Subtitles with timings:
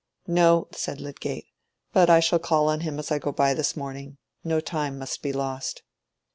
[0.25, 1.45] "No," said Lydgate,
[1.93, 4.17] "but I shall call on him as I go by this morning.
[4.43, 5.83] No time must be lost."